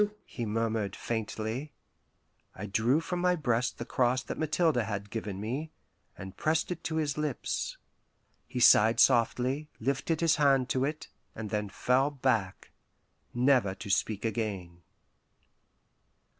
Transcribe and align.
"Jesu" 0.01 0.13
he 0.25 0.45
murmured 0.47 0.95
faintly. 0.95 1.73
I 2.55 2.65
drew 2.65 3.01
from 3.01 3.19
my 3.19 3.35
breast 3.35 3.77
the 3.77 3.85
cross 3.85 4.23
that 4.23 4.39
Mathilde 4.39 4.77
had 4.77 5.11
given 5.11 5.39
me, 5.39 5.69
and 6.17 6.35
pressed 6.35 6.71
it 6.71 6.83
to 6.85 6.95
his 6.95 7.19
lips. 7.19 7.77
He 8.47 8.59
sighed 8.59 8.99
softly, 8.99 9.69
lifted 9.79 10.21
his 10.21 10.37
hand 10.37 10.69
to 10.69 10.85
it, 10.85 11.09
and 11.35 11.51
then 11.51 11.69
fell 11.69 12.09
back, 12.09 12.71
never 13.31 13.75
to 13.75 13.91
speak 13.91 14.25
again. 14.25 14.81